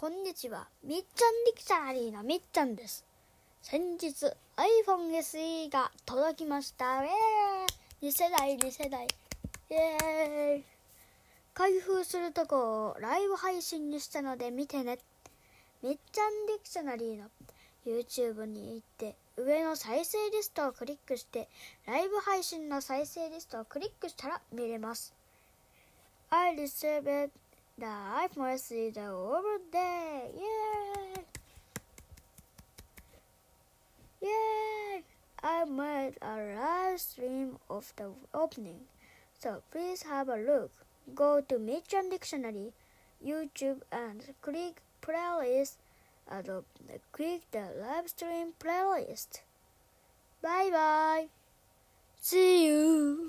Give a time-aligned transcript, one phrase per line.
[0.00, 0.68] こんにちは。
[0.84, 3.04] みっちゃんディクショナリーのみっちゃんです。
[3.62, 4.26] 先日
[4.86, 7.04] iPhone SE が届きました。
[7.04, 9.08] イェーイ !2 世代、2世代。
[9.70, 10.64] イェーイ
[11.52, 15.00] 開封するとこをライブ配信にしたので見てね。
[15.82, 17.24] みっちゃんディクショナリーの
[17.84, 21.48] YouTube に行って上の再生リストをクリックして
[21.88, 25.12] ライブ配信の再生リストをクリックしたら見れます。
[26.30, 27.30] I received
[27.78, 30.30] the iPhone SE the other day.
[30.34, 31.24] Yay!
[34.20, 35.02] Yay!
[35.42, 38.80] I made a live stream of the opening.
[39.38, 40.72] So please have a look.
[41.14, 42.72] Go to Mission Dictionary,
[43.24, 45.76] YouTube, and click playlist.
[46.30, 49.40] Uh, and click the live stream playlist.
[50.42, 51.26] Bye bye.
[52.20, 53.27] See you.